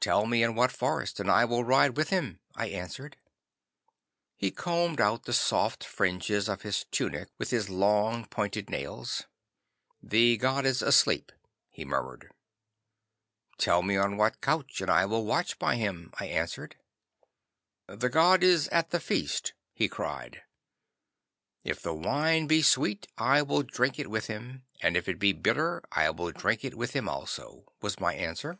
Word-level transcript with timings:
'"Tell 0.00 0.26
me 0.26 0.42
in 0.42 0.54
what 0.54 0.70
forest, 0.70 1.18
and 1.18 1.30
I 1.30 1.46
will 1.46 1.64
ride 1.64 1.96
with 1.96 2.10
him," 2.10 2.40
I 2.54 2.66
answered. 2.66 3.16
'He 4.36 4.50
combed 4.50 5.00
out 5.00 5.22
the 5.24 5.32
soft 5.32 5.82
fringes 5.82 6.46
of 6.46 6.60
his 6.60 6.84
tunic 6.90 7.30
with 7.38 7.48
his 7.48 7.70
long 7.70 8.26
pointed 8.26 8.68
nails. 8.68 9.22
"The 10.02 10.36
god 10.36 10.66
is 10.66 10.82
asleep," 10.82 11.32
he 11.70 11.86
murmured. 11.86 12.30
'"Tell 13.56 13.80
me 13.82 13.96
on 13.96 14.18
what 14.18 14.42
couch, 14.42 14.82
and 14.82 14.90
I 14.90 15.06
will 15.06 15.24
watch 15.24 15.58
by 15.58 15.76
him," 15.76 16.12
I 16.20 16.26
answered. 16.26 16.76
'"The 17.86 18.10
god 18.10 18.42
is 18.42 18.68
at 18.68 18.90
the 18.90 19.00
feast," 19.00 19.54
he 19.72 19.88
cried. 19.88 20.42
'"If 21.64 21.80
the 21.80 21.94
wine 21.94 22.46
be 22.46 22.60
sweet 22.60 23.06
I 23.16 23.40
will 23.40 23.62
drink 23.62 23.98
it 23.98 24.10
with 24.10 24.26
him, 24.26 24.64
and 24.82 24.98
if 24.98 25.08
it 25.08 25.18
be 25.18 25.32
bitter 25.32 25.82
I 25.90 26.10
will 26.10 26.30
drink 26.30 26.62
it 26.62 26.74
with 26.76 26.90
him 26.92 27.08
also," 27.08 27.64
was 27.80 27.98
my 27.98 28.12
answer. 28.14 28.58